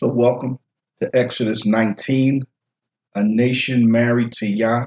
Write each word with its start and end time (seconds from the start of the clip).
So, 0.00 0.06
welcome 0.06 0.58
to 1.02 1.10
Exodus 1.12 1.66
19, 1.66 2.42
a 3.16 3.22
nation 3.22 3.92
married 3.92 4.32
to 4.32 4.46
Yah, 4.46 4.86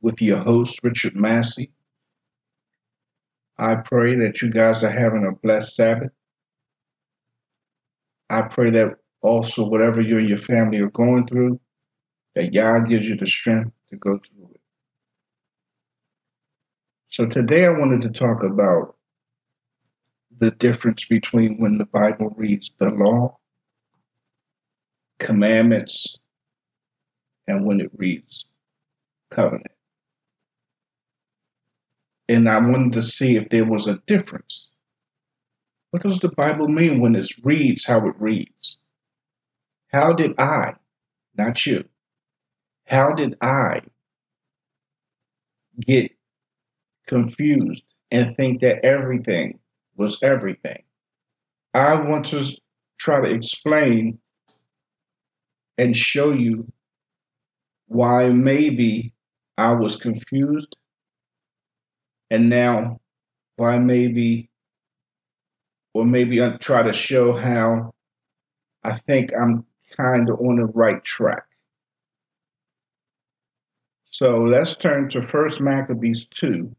with 0.00 0.22
your 0.22 0.38
host, 0.38 0.78
Richard 0.84 1.16
Massey. 1.16 1.72
I 3.58 3.74
pray 3.74 4.14
that 4.14 4.40
you 4.40 4.50
guys 4.50 4.84
are 4.84 4.92
having 4.92 5.26
a 5.26 5.32
blessed 5.32 5.74
Sabbath. 5.74 6.12
I 8.30 8.42
pray 8.42 8.70
that 8.70 8.90
also, 9.22 9.64
whatever 9.64 10.00
you 10.00 10.18
and 10.18 10.28
your 10.28 10.38
family 10.38 10.78
are 10.78 10.90
going 10.90 11.26
through, 11.26 11.58
that 12.36 12.54
Yah 12.54 12.78
gives 12.82 13.08
you 13.08 13.16
the 13.16 13.26
strength 13.26 13.72
to 13.90 13.96
go 13.96 14.18
through 14.18 14.50
it. 14.54 14.60
So, 17.08 17.26
today 17.26 17.66
I 17.66 17.70
wanted 17.70 18.02
to 18.02 18.10
talk 18.10 18.44
about 18.44 18.94
the 20.38 20.52
difference 20.52 21.06
between 21.06 21.58
when 21.58 21.78
the 21.78 21.86
Bible 21.86 22.32
reads 22.36 22.70
the 22.78 22.90
law 22.90 23.36
commandments 25.18 26.16
and 27.46 27.64
when 27.64 27.80
it 27.80 27.90
reads 27.96 28.44
covenant. 29.30 29.66
And 32.28 32.48
I 32.48 32.58
wanted 32.58 32.94
to 32.94 33.02
see 33.02 33.36
if 33.36 33.48
there 33.50 33.64
was 33.64 33.86
a 33.86 34.00
difference. 34.06 34.70
What 35.90 36.02
does 36.02 36.20
the 36.20 36.30
Bible 36.30 36.68
mean 36.68 37.00
when 37.00 37.14
it 37.14 37.30
reads 37.42 37.84
how 37.84 38.08
it 38.08 38.14
reads? 38.18 38.76
How 39.92 40.12
did 40.12 40.38
I, 40.40 40.74
not 41.36 41.64
you, 41.66 41.84
how 42.86 43.12
did 43.12 43.36
I 43.40 43.82
get 45.80 46.10
confused 47.06 47.84
and 48.10 48.36
think 48.36 48.60
that 48.60 48.84
everything 48.84 49.60
was 49.96 50.18
everything? 50.22 50.82
I 51.74 51.94
want 51.94 52.26
to 52.26 52.44
try 52.98 53.20
to 53.20 53.32
explain 53.32 54.18
and 55.78 55.96
show 55.96 56.32
you 56.32 56.70
why 57.86 58.28
maybe 58.28 59.12
I 59.56 59.72
was 59.72 59.96
confused 59.96 60.76
and 62.30 62.48
now 62.48 63.00
why 63.56 63.78
maybe 63.78 64.50
or 65.92 66.04
maybe 66.04 66.42
I 66.42 66.56
try 66.56 66.82
to 66.82 66.92
show 66.92 67.32
how 67.32 67.94
I 68.82 68.98
think 68.98 69.30
I'm 69.40 69.64
kind 69.96 70.28
of 70.28 70.40
on 70.40 70.56
the 70.56 70.66
right 70.66 71.02
track. 71.04 71.44
So 74.10 74.30
let's 74.34 74.74
turn 74.76 75.08
to 75.10 75.22
First 75.22 75.60
Maccabees 75.60 76.26
2. 76.30 76.74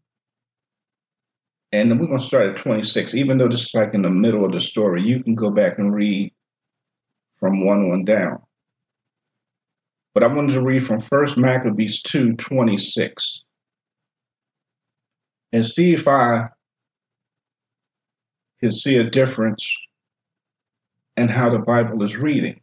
And 1.71 1.99
we're 1.99 2.07
going 2.07 2.19
to 2.19 2.25
start 2.25 2.49
at 2.49 2.55
26. 2.57 3.15
Even 3.15 3.37
though 3.37 3.49
this 3.49 3.63
is 3.63 3.73
like 3.73 3.93
in 3.93 4.03
the 4.03 4.09
middle 4.09 4.45
of 4.45 4.53
the 4.53 4.59
story, 4.61 5.03
you 5.03 5.23
can 5.23 5.35
go 5.35 5.49
back 5.49 5.77
and 5.77 5.93
read 5.93 6.33
from 7.39 7.65
1 7.65 7.91
on 7.91 8.05
down. 8.05 8.44
But 10.15 10.23
I 10.23 10.27
wanted 10.27 10.53
to 10.53 10.61
read 10.61 10.87
from 10.87 11.01
First 11.01 11.37
Maccabees 11.37 12.01
2 12.01 12.35
26 12.37 13.43
and 15.51 15.65
see 15.65 15.93
if 15.93 16.07
I 16.07 16.47
can 18.61 18.71
see 18.71 18.95
a 18.95 19.09
difference 19.09 19.77
in 21.17 21.27
how 21.27 21.49
the 21.49 21.59
Bible 21.59 22.01
is 22.01 22.17
reading 22.17 22.61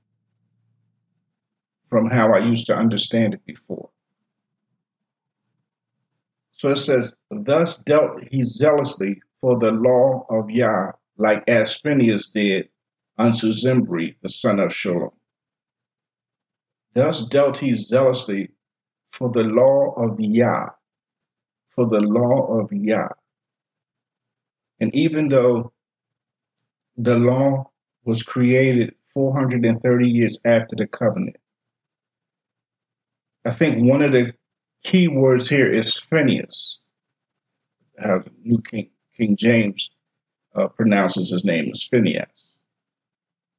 from 1.91 2.09
how 2.09 2.33
I 2.33 2.39
used 2.39 2.67
to 2.69 2.75
understand 2.75 3.35
it 3.35 3.45
before. 3.45 3.91
So 6.53 6.71
it 6.71 6.77
says, 6.77 7.13
Thus 7.31 7.77
dealt 7.77 8.23
he 8.31 8.45
zealously 8.45 9.21
for 9.43 9.59
the 9.59 9.73
law 9.73 10.25
of 10.31 10.51
Yah, 10.51 10.93
like 11.19 11.45
as 11.49 11.77
Phinehas 11.77 12.31
did 12.31 12.71
unto 13.19 13.53
Zimri, 13.53 14.17
the 14.23 14.31
son 14.31 14.59
of 14.59 14.75
Shalom. 14.75 15.11
Thus 16.95 17.25
dealt 17.25 17.59
he 17.59 17.75
zealously 17.75 18.51
for 19.13 19.31
the 19.31 19.43
law 19.43 19.95
of 19.97 20.19
Yah, 20.21 20.71
for 21.71 21.87
the 21.87 22.01
law 22.01 22.59
of 22.61 22.73
Yah. 22.73 23.09
And 24.81 24.95
even 24.95 25.29
though 25.29 25.73
the 26.97 27.19
law 27.19 27.71
was 28.05 28.23
created 28.23 28.95
430 29.15 30.09
years 30.09 30.39
after 30.45 30.77
the 30.77 30.87
covenant, 30.87 31.37
I 33.45 33.55
think 33.55 33.89
one 33.89 34.03
of 34.03 34.13
the 34.13 34.35
key 34.83 35.09
words 35.09 35.49
here 35.49 35.73
is 35.73 35.99
Phineas, 35.99 36.79
how 37.99 38.23
New 38.43 38.61
King, 38.63 38.91
King 39.17 39.37
James 39.37 39.91
uh, 40.55 40.69
pronounces 40.69 41.31
his 41.31 41.45
name 41.45 41.71
is 41.73 41.87
Phineas. 41.91 42.55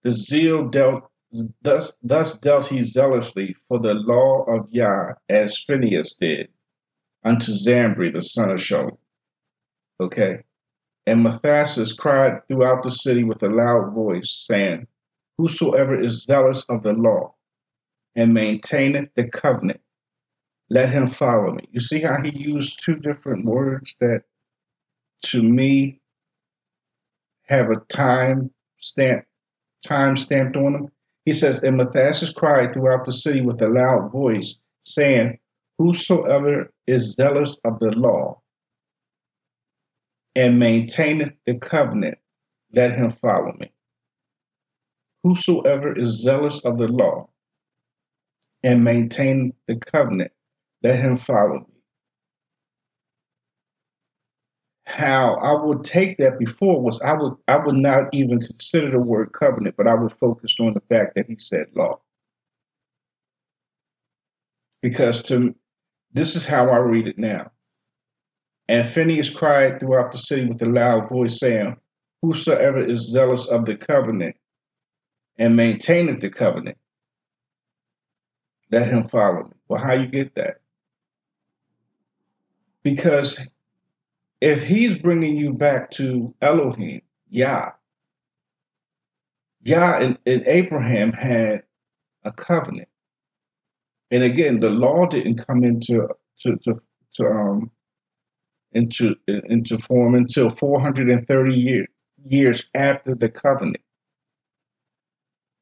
The 0.03 0.11
zeal 0.11 0.67
dealt 0.67 1.09
Thus, 1.61 1.93
thus 2.03 2.37
dealt 2.37 2.67
he 2.67 2.83
zealously 2.83 3.55
for 3.67 3.79
the 3.79 3.95
law 3.95 4.43
of 4.43 4.71
Yah, 4.71 5.13
as 5.29 5.63
Phineas 5.63 6.13
did 6.13 6.49
unto 7.23 7.53
Zambri 7.53 8.13
the 8.13 8.21
son 8.21 8.51
of 8.51 8.61
Shalom. 8.61 8.97
Okay. 9.99 10.43
And 11.07 11.23
Matthias 11.23 11.91
cried 11.93 12.47
throughout 12.47 12.83
the 12.83 12.91
city 12.91 13.23
with 13.23 13.41
a 13.43 13.49
loud 13.49 13.93
voice, 13.93 14.45
saying, 14.47 14.87
Whosoever 15.37 15.99
is 15.99 16.23
zealous 16.23 16.63
of 16.69 16.83
the 16.83 16.93
law 16.93 17.33
and 18.15 18.33
maintaineth 18.33 19.09
the 19.15 19.27
covenant, 19.27 19.81
let 20.69 20.89
him 20.89 21.07
follow 21.07 21.51
me. 21.51 21.67
You 21.71 21.79
see 21.79 22.01
how 22.01 22.21
he 22.21 22.37
used 22.37 22.83
two 22.83 22.95
different 22.95 23.45
words 23.45 23.95
that 23.99 24.23
to 25.23 25.41
me 25.41 25.99
have 27.47 27.69
a 27.69 27.79
time 27.89 28.51
stamp 28.79 29.25
time 29.83 30.15
stamped 30.15 30.55
on 30.55 30.73
them? 30.73 30.91
He 31.25 31.33
says, 31.33 31.59
And 31.59 31.77
Matthias 31.77 32.29
cried 32.33 32.73
throughout 32.73 33.05
the 33.05 33.13
city 33.13 33.41
with 33.41 33.61
a 33.61 33.69
loud 33.69 34.11
voice, 34.11 34.55
saying, 34.83 35.39
Whosoever 35.77 36.71
is 36.87 37.13
zealous 37.13 37.57
of 37.63 37.79
the 37.79 37.91
law 37.91 38.41
and 40.35 40.59
maintaineth 40.59 41.33
the 41.45 41.57
covenant, 41.57 42.17
let 42.73 42.97
him 42.97 43.11
follow 43.11 43.53
me. 43.59 43.71
Whosoever 45.23 45.97
is 45.97 46.21
zealous 46.21 46.59
of 46.65 46.77
the 46.77 46.87
law 46.87 47.29
and 48.63 48.83
maintain 48.83 49.53
the 49.67 49.77
covenant, 49.77 50.31
let 50.81 50.99
him 50.99 51.17
follow 51.17 51.59
me. 51.59 51.72
How 54.85 55.35
I 55.35 55.63
would 55.63 55.83
take 55.83 56.17
that 56.17 56.37
before 56.37 56.81
was 56.81 56.99
I 57.01 57.13
would 57.13 57.33
I 57.47 57.57
would 57.57 57.75
not 57.75 58.13
even 58.13 58.39
consider 58.39 58.91
the 58.91 58.99
word 58.99 59.31
covenant, 59.31 59.75
but 59.77 59.87
I 59.87 59.93
would 59.93 60.11
focus 60.13 60.55
on 60.59 60.73
the 60.73 60.81
fact 60.81 61.15
that 61.15 61.27
he 61.27 61.37
said 61.37 61.67
law. 61.73 61.99
Because 64.81 65.21
to 65.23 65.55
this 66.11 66.35
is 66.35 66.45
how 66.45 66.69
I 66.69 66.77
read 66.77 67.07
it 67.07 67.17
now. 67.17 67.51
And 68.67 68.87
Phineas 68.87 69.29
cried 69.29 69.79
throughout 69.79 70.11
the 70.11 70.17
city 70.17 70.45
with 70.45 70.61
a 70.61 70.65
loud 70.65 71.09
voice, 71.09 71.39
saying, 71.39 71.77
Whosoever 72.21 72.79
is 72.79 73.11
zealous 73.11 73.47
of 73.47 73.65
the 73.65 73.75
covenant 73.75 74.37
and 75.37 75.55
maintaineth 75.55 76.21
the 76.21 76.29
covenant, 76.29 76.77
let 78.71 78.87
him 78.87 79.07
follow 79.07 79.43
me. 79.43 79.51
Well, 79.67 79.83
how 79.83 79.93
you 79.93 80.07
get 80.07 80.35
that? 80.35 80.61
Because 82.83 83.39
if 84.43 84.61
he's 84.61 84.93
bringing 84.95 85.37
you 85.37 85.53
back 85.53 85.89
to 85.89 86.35
Elohim, 86.41 87.01
Yah, 87.29 87.69
Yah 89.61 89.99
and, 89.99 90.19
and 90.25 90.45
Abraham 90.45 91.13
had 91.13 91.63
a 92.25 92.31
covenant. 92.33 92.89
And 94.11 94.21
again, 94.21 94.59
the 94.59 94.69
law 94.69 95.05
didn't 95.05 95.37
come 95.47 95.63
into 95.63 96.09
to, 96.41 96.57
to, 96.57 96.81
to 97.13 97.25
um 97.25 97.71
into 98.73 99.15
into 99.27 99.77
form 99.77 100.13
until 100.13 100.49
430 100.49 101.53
years 101.53 101.87
years 102.25 102.65
after 102.75 103.15
the 103.15 103.29
covenant. 103.29 103.83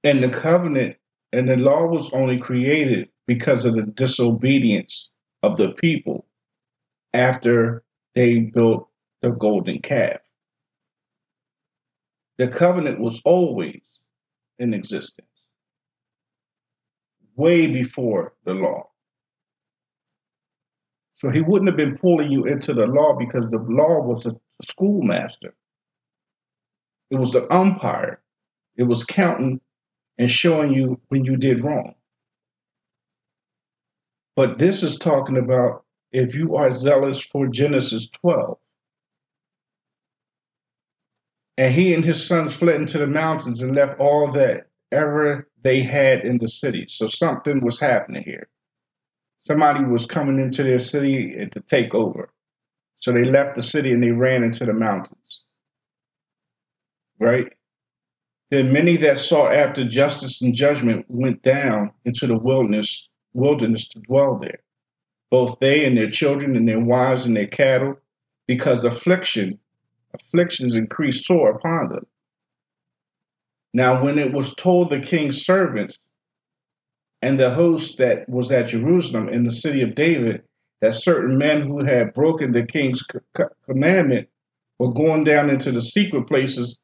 And 0.04 0.24
the 0.24 0.30
covenant 0.30 0.96
and 1.32 1.48
the 1.48 1.58
law 1.58 1.86
was 1.86 2.10
only 2.14 2.40
created 2.40 3.10
because 3.28 3.64
of 3.64 3.76
the 3.76 3.84
disobedience 3.84 5.12
of 5.44 5.58
the 5.58 5.70
people 5.74 6.26
after 7.14 7.84
they 8.16 8.40
built 8.40 8.90
the 9.22 9.32
golden 9.32 9.80
calf. 9.82 10.20
The 12.38 12.48
covenant 12.48 13.00
was 13.00 13.22
always 13.24 13.82
in 14.60 14.74
existence, 14.74 15.28
way 17.36 17.68
before 17.68 18.34
the 18.46 18.54
law. 18.54 18.90
So 21.16 21.30
he 21.30 21.42
wouldn't 21.42 21.70
have 21.70 21.78
been 21.78 21.98
pulling 21.98 22.32
you 22.32 22.46
into 22.46 22.74
the 22.74 22.88
law 22.88 23.16
because 23.16 23.48
the 23.52 23.60
law 23.60 24.02
was 24.02 24.26
a 24.26 24.36
schoolmaster. 24.64 25.54
It 27.12 27.18
was 27.18 27.32
the 27.32 27.52
umpire. 27.54 28.22
It 28.76 28.84
was 28.84 29.04
counting 29.04 29.62
and 30.18 30.32
showing 30.32 30.74
you 30.74 31.00
when 31.10 31.26
you 31.26 31.38
did 31.38 31.64
wrong. 31.64 31.94
But 34.36 34.58
this 34.58 34.82
is 34.82 34.98
talking 34.98 35.38
about 35.38 35.86
if 36.12 36.36
you 36.36 36.56
are 36.56 36.72
zealous 36.72 37.22
for 37.22 37.48
Genesis 37.48 38.10
12. 38.10 38.58
And 41.58 41.74
he 41.74 41.94
and 41.94 42.04
his 42.04 42.26
sons 42.26 42.56
fled 42.56 42.82
into 42.82 42.98
the 42.98 43.08
mountains 43.08 43.62
and 43.62 43.76
left 43.76 44.00
all 44.00 44.32
that 44.34 44.68
ever 44.92 45.48
they 45.64 45.82
had 45.82 46.22
in 46.22 46.38
the 46.40 46.48
city. 46.48 46.86
So 46.88 47.08
something 47.08 47.62
was 47.64 47.80
happening 47.80 48.24
here. 48.24 48.48
Somebody 49.44 49.84
was 49.84 50.06
coming 50.06 50.40
into 50.40 50.64
their 50.64 50.80
city 50.80 51.48
to 51.52 51.60
take 51.62 51.94
over. 51.94 52.30
So 53.00 53.12
they 53.12 53.24
left 53.24 53.56
the 53.56 53.64
city 53.64 53.92
and 53.92 54.04
they 54.04 54.12
ran 54.12 54.44
into 54.44 54.66
the 54.66 54.74
mountains. 54.74 55.42
Right? 57.20 57.52
Then 58.50 58.74
many 58.74 58.98
that 58.98 59.18
sought 59.18 59.54
after 59.54 59.88
justice 59.88 60.42
and 60.42 60.54
judgment 60.54 61.06
went 61.08 61.42
down 61.42 61.92
into 62.06 62.28
the 62.28 62.38
wilderness, 62.38 63.10
wilderness 63.34 63.88
to 63.90 64.00
dwell 64.00 64.38
there, 64.38 64.60
both 65.32 65.58
they 65.60 65.86
and 65.86 65.98
their 65.98 66.10
children 66.12 66.56
and 66.56 66.68
their 66.68 66.80
wives 66.80 67.26
and 67.26 67.36
their 67.36 67.48
cattle, 67.48 67.96
because 68.48 68.84
affliction, 68.84 69.58
afflictions 70.14 70.76
increased 70.76 71.26
sore 71.26 71.52
upon 71.52 71.90
them. 71.90 72.06
Now, 73.74 74.04
when 74.04 74.20
it 74.20 74.34
was 74.34 74.54
told 74.56 74.90
the 74.90 75.00
king's 75.00 75.46
servants 75.46 75.98
and 77.22 77.40
the 77.40 77.52
host 77.52 77.98
that 77.98 78.28
was 78.28 78.52
at 78.52 78.68
Jerusalem 78.68 79.30
in 79.30 79.44
the 79.44 79.52
city 79.52 79.82
of 79.82 79.96
David 79.96 80.44
that 80.82 80.96
certain 80.96 81.38
men 81.38 81.62
who 81.62 81.84
had 81.86 82.14
broken 82.14 82.52
the 82.52 82.66
king's 82.66 83.02
commandment 83.66 84.28
were 84.80 84.94
going 84.94 85.24
down 85.24 85.50
into 85.50 85.72
the 85.72 85.82
secret 85.82 86.28
places 86.28 86.80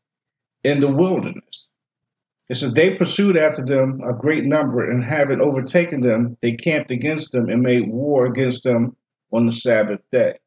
in 0.64 0.80
the 0.80 0.88
wilderness. 0.88 1.68
It 2.50 2.56
says 2.56 2.74
they 2.74 2.96
pursued 2.96 3.36
after 3.36 3.64
them 3.64 4.00
a 4.08 4.14
great 4.14 4.46
number, 4.46 4.90
and 4.90 5.04
having 5.04 5.42
overtaken 5.42 6.02
them, 6.02 6.38
they 6.42 6.54
camped 6.54 6.92
against 6.92 7.32
them 7.32 7.50
and 7.50 7.62
made 7.62 7.90
war 7.90 8.26
against 8.26 8.64
them 8.64 8.96
on 9.34 9.46
the 9.46 9.52
Sabbath 9.52 10.00
day. 10.12 10.40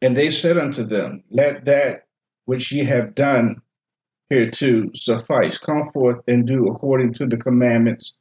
And 0.00 0.16
they 0.16 0.30
said 0.30 0.56
unto 0.56 0.84
them, 0.84 1.24
Let 1.30 1.66
that 1.66 2.06
which 2.46 2.72
ye 2.72 2.84
have 2.84 3.14
done 3.14 3.60
hereto 4.30 4.90
suffice. 4.94 5.58
Come 5.58 5.90
forth 5.92 6.22
and 6.26 6.46
do 6.46 6.68
according 6.68 7.12
to 7.14 7.26
the 7.26 7.36
commandments 7.36 8.14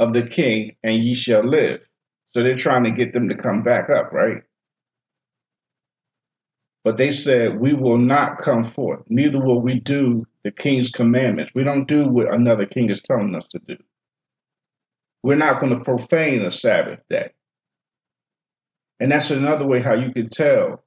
of 0.00 0.12
the 0.14 0.26
king, 0.26 0.76
and 0.82 0.96
ye 0.96 1.14
shall 1.14 1.44
live. 1.44 1.86
So 2.30 2.42
they're 2.42 2.56
trying 2.56 2.84
to 2.84 2.90
get 2.90 3.12
them 3.12 3.28
to 3.28 3.36
come 3.36 3.62
back 3.62 3.88
up, 3.88 4.12
right? 4.12 4.42
But 6.82 6.96
they 6.96 7.12
said, 7.12 7.60
We 7.60 7.72
will 7.72 7.98
not 7.98 8.38
come 8.38 8.64
forth, 8.64 9.04
neither 9.08 9.40
will 9.40 9.62
we 9.62 9.78
do 9.78 10.26
the 10.44 10.52
king's 10.52 10.90
commandments. 10.90 11.52
We 11.54 11.64
don't 11.64 11.88
do 11.88 12.06
what 12.06 12.30
another 12.30 12.66
king 12.66 12.90
is 12.90 13.00
telling 13.00 13.34
us 13.34 13.46
to 13.50 13.58
do. 13.66 13.76
We're 15.22 15.36
not 15.36 15.58
going 15.58 15.76
to 15.76 15.82
profane 15.82 16.44
a 16.44 16.50
Sabbath 16.50 17.00
day. 17.08 17.30
And 19.00 19.10
that's 19.10 19.30
another 19.30 19.66
way 19.66 19.80
how 19.80 19.94
you 19.94 20.12
can 20.12 20.28
tell 20.28 20.84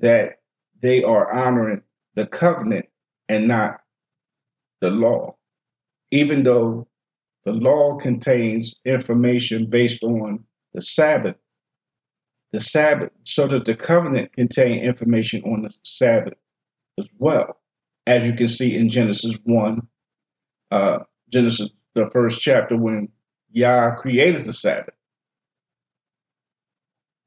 that 0.00 0.38
they 0.80 1.02
are 1.02 1.32
honoring 1.32 1.82
the 2.14 2.26
covenant 2.26 2.86
and 3.28 3.48
not 3.48 3.80
the 4.80 4.90
law, 4.90 5.36
even 6.10 6.44
though 6.44 6.86
the 7.44 7.52
law 7.52 7.96
contains 7.96 8.76
information 8.84 9.66
based 9.66 10.02
on 10.02 10.44
the 10.72 10.80
Sabbath. 10.80 11.36
The 12.52 12.60
Sabbath, 12.60 13.10
so 13.24 13.48
that 13.48 13.64
the 13.64 13.74
covenant 13.74 14.32
contain 14.32 14.78
information 14.84 15.42
on 15.42 15.62
the 15.62 15.74
Sabbath 15.82 16.34
as 16.98 17.08
well, 17.18 17.58
as 18.06 18.26
you 18.26 18.34
can 18.34 18.48
see 18.48 18.76
in 18.76 18.88
Genesis 18.88 19.34
1, 19.44 19.86
uh, 20.70 20.98
Genesis, 21.30 21.70
the 21.94 22.10
first 22.12 22.40
chapter, 22.40 22.76
when 22.76 23.08
Yah 23.50 23.94
created 23.96 24.44
the 24.44 24.52
Sabbath. 24.52 24.94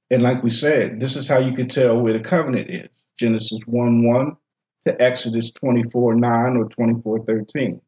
And 0.10 0.24
like 0.24 0.44
we 0.44 0.50
said, 0.50 1.00
this 1.00 1.16
is 1.16 1.28
how 1.28 1.40
you 1.40 1.54
can 1.54 1.68
tell 1.68 2.00
where 2.00 2.14
the 2.14 2.20
covenant 2.20 2.70
is. 2.70 2.90
Genesis 3.18 3.60
1 3.66 4.08
1 4.08 4.38
to 4.86 5.02
Exodus 5.02 5.52
24 5.52 6.16
9 6.16 6.58
or 6.58 6.66
24 6.70 7.26
13. 7.26 7.82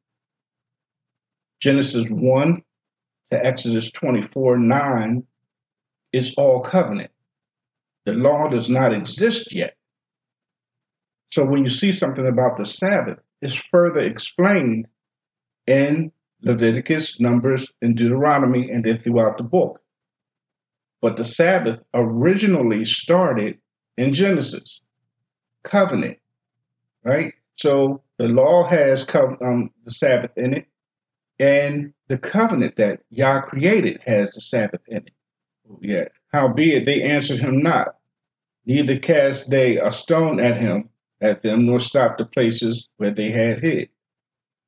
Genesis 1.61 2.05
1 2.09 2.63
to 3.31 3.45
Exodus 3.45 3.91
24 3.91 4.57
9 4.57 5.23
is 6.11 6.33
all 6.35 6.61
covenant. 6.61 7.11
The 8.05 8.13
law 8.13 8.47
does 8.47 8.69
not 8.69 8.93
exist 8.93 9.53
yet. 9.53 9.75
So 11.29 11.45
when 11.45 11.63
you 11.63 11.69
see 11.69 11.91
something 11.91 12.27
about 12.27 12.57
the 12.57 12.65
Sabbath, 12.65 13.19
it's 13.41 13.55
further 13.55 14.01
explained 14.01 14.87
in 15.67 16.11
Leviticus, 16.41 17.19
Numbers, 17.19 17.71
and 17.81 17.95
Deuteronomy, 17.95 18.71
and 18.71 18.83
then 18.83 18.99
throughout 18.99 19.37
the 19.37 19.43
book. 19.43 19.81
But 21.01 21.17
the 21.17 21.23
Sabbath 21.23 21.79
originally 21.93 22.85
started 22.85 23.59
in 23.97 24.13
Genesis, 24.13 24.81
covenant 25.63 26.19
right? 27.03 27.33
So 27.55 28.01
the 28.17 28.27
law 28.27 28.67
has 28.67 29.05
um, 29.15 29.71
the 29.85 29.91
Sabbath 29.91 30.31
in 30.37 30.53
it, 30.53 30.65
and 31.39 31.93
the 32.07 32.17
covenant 32.17 32.75
that 32.77 33.01
Yah 33.09 33.41
created 33.41 34.01
has 34.05 34.31
the 34.31 34.41
Sabbath 34.41 34.81
in 34.87 34.97
it. 34.97 35.11
Yet, 35.81 36.11
howbeit 36.31 36.85
they 36.85 37.03
answered 37.03 37.39
him 37.39 37.61
not, 37.61 37.95
neither 38.65 38.97
cast 38.97 39.49
they 39.49 39.77
a 39.77 39.91
stone 39.91 40.39
at 40.39 40.59
him, 40.59 40.88
at 41.21 41.41
them, 41.41 41.65
nor 41.65 41.79
stop 41.79 42.17
the 42.17 42.25
places 42.25 42.87
where 42.97 43.11
they 43.11 43.31
had 43.31 43.59
hid, 43.59 43.89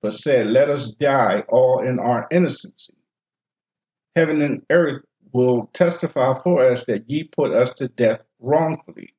but 0.02 0.14
said, 0.14 0.48
Let 0.48 0.70
us 0.70 0.92
die 0.92 1.44
all 1.50 1.80
in 1.80 2.00
our 2.00 2.28
innocency. 2.32 2.94
Heaven 4.16 4.42
and 4.42 4.66
earth 4.70 5.04
will 5.32 5.68
testify 5.74 6.38
for 6.42 6.66
us 6.66 6.86
that 6.86 7.10
ye 7.10 7.24
put 7.24 7.52
us 7.52 7.74
to 7.76 7.88
death 7.88 8.22
wrongfully. 8.40 9.14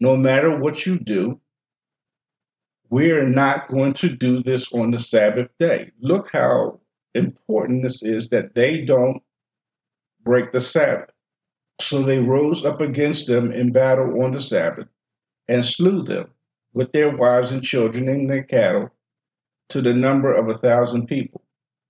No 0.00 0.16
matter 0.16 0.56
what 0.56 0.86
you 0.86 0.98
do, 0.98 1.40
we're 2.90 3.26
not 3.26 3.68
going 3.68 3.94
to 3.94 4.08
do 4.10 4.42
this 4.42 4.70
on 4.72 4.90
the 4.90 4.98
Sabbath 4.98 5.48
day. 5.58 5.90
Look 6.00 6.30
how 6.32 6.80
important 7.14 7.82
this 7.82 8.02
is 8.02 8.28
that 8.28 8.54
they 8.54 8.84
don't 8.84 9.22
break 10.22 10.52
the 10.52 10.60
Sabbath. 10.60 11.10
So 11.80 12.02
they 12.02 12.20
rose 12.20 12.64
up 12.64 12.80
against 12.80 13.26
them 13.26 13.50
in 13.50 13.72
battle 13.72 14.22
on 14.22 14.32
the 14.32 14.40
Sabbath 14.40 14.88
and 15.48 15.64
slew 15.64 16.02
them 16.02 16.30
with 16.74 16.92
their 16.92 17.14
wives 17.16 17.50
and 17.50 17.62
children 17.62 18.08
and 18.08 18.30
their 18.30 18.42
cattle 18.42 18.90
to 19.68 19.82
the 19.82 19.94
number 19.94 20.32
of 20.32 20.48
a 20.48 20.58
thousand 20.58 21.06
people. 21.06 21.42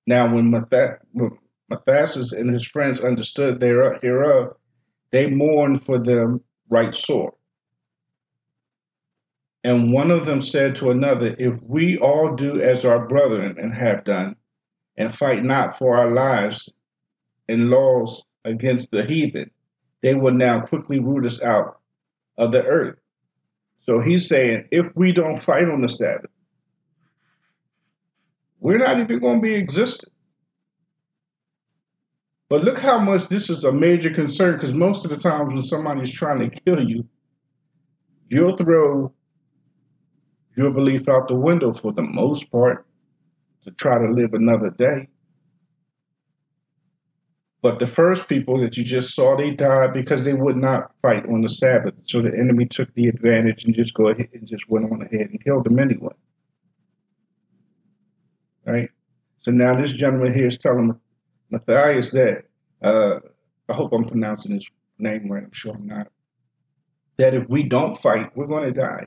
Now, 0.06 0.32
when 0.34 0.50
Matthias 0.50 2.32
and 2.32 2.52
his 2.52 2.66
friends 2.66 3.00
understood 3.00 3.60
thereof, 3.60 4.56
they 5.10 5.28
mourned 5.28 5.84
for 5.84 5.98
them 5.98 6.40
right 6.68 6.94
sore. 6.94 7.34
And 9.64 9.92
one 9.92 10.10
of 10.10 10.26
them 10.26 10.40
said 10.40 10.74
to 10.76 10.90
another, 10.90 11.36
If 11.38 11.62
we 11.62 11.98
all 11.98 12.34
do 12.34 12.60
as 12.60 12.84
our 12.84 13.06
brethren 13.06 13.56
and 13.58 13.72
have 13.72 14.02
done, 14.04 14.36
and 14.96 15.14
fight 15.14 15.44
not 15.44 15.78
for 15.78 15.96
our 15.96 16.10
lives 16.10 16.68
and 17.48 17.70
laws 17.70 18.22
against 18.44 18.90
the 18.90 19.04
heathen, 19.04 19.50
they 20.02 20.14
will 20.14 20.32
now 20.32 20.60
quickly 20.60 20.98
root 20.98 21.24
us 21.24 21.40
out 21.42 21.78
of 22.36 22.52
the 22.52 22.64
earth. 22.64 22.98
So 23.84 24.00
he's 24.00 24.28
saying, 24.28 24.68
if 24.70 24.86
we 24.94 25.12
don't 25.12 25.36
fight 25.36 25.68
on 25.68 25.82
the 25.82 25.88
Sabbath, 25.88 26.30
we're 28.60 28.78
not 28.78 29.00
even 29.00 29.18
going 29.18 29.40
to 29.40 29.42
be 29.42 29.54
existent. 29.54 30.12
But 32.48 32.64
look 32.64 32.78
how 32.78 32.98
much 32.98 33.28
this 33.28 33.50
is 33.50 33.64
a 33.64 33.72
major 33.72 34.12
concern 34.12 34.54
because 34.54 34.74
most 34.74 35.04
of 35.04 35.10
the 35.10 35.16
times 35.16 35.52
when 35.52 35.62
somebody's 35.62 36.12
trying 36.12 36.48
to 36.48 36.60
kill 36.60 36.86
you, 36.86 37.08
you'll 38.28 38.56
throw 38.56 39.12
your 40.56 40.70
belief 40.70 41.08
out 41.08 41.28
the 41.28 41.34
window 41.34 41.72
for 41.72 41.92
the 41.92 42.02
most 42.02 42.50
part 42.52 42.86
to 43.64 43.70
try 43.70 43.98
to 43.98 44.12
live 44.12 44.34
another 44.34 44.70
day. 44.70 45.08
But 47.62 47.78
the 47.78 47.86
first 47.86 48.28
people 48.28 48.60
that 48.60 48.76
you 48.76 48.82
just 48.82 49.14
saw, 49.14 49.36
they 49.36 49.52
died 49.52 49.94
because 49.94 50.24
they 50.24 50.34
would 50.34 50.56
not 50.56 50.90
fight 51.00 51.24
on 51.26 51.42
the 51.42 51.48
Sabbath. 51.48 51.94
So 52.06 52.20
the 52.20 52.36
enemy 52.36 52.66
took 52.66 52.92
the 52.94 53.06
advantage 53.06 53.64
and 53.64 53.74
just 53.74 53.94
go 53.94 54.08
ahead 54.08 54.28
and 54.34 54.48
just 54.48 54.68
went 54.68 54.90
on 54.90 55.00
ahead 55.00 55.30
and 55.30 55.42
killed 55.42 55.64
them 55.64 55.78
anyway. 55.78 56.12
Right? 58.66 58.90
So 59.42 59.52
now 59.52 59.80
this 59.80 59.92
gentleman 59.92 60.34
here 60.34 60.48
is 60.48 60.58
telling 60.58 60.98
Matthias 61.50 62.10
that, 62.10 62.42
uh, 62.82 63.20
I 63.68 63.74
hope 63.74 63.92
I'm 63.92 64.04
pronouncing 64.06 64.54
his 64.54 64.68
name 64.98 65.30
right, 65.30 65.44
I'm 65.44 65.52
sure 65.52 65.74
I'm 65.74 65.86
not, 65.86 66.08
that 67.18 67.34
if 67.34 67.48
we 67.48 67.62
don't 67.62 68.00
fight, 68.00 68.36
we're 68.36 68.46
going 68.46 68.72
to 68.74 68.80
die. 68.80 69.06